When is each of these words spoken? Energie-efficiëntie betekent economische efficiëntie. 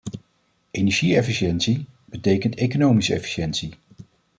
Energie-efficiëntie 0.71 1.85
betekent 2.05 2.55
economische 2.55 3.13
efficiëntie. 3.13 3.73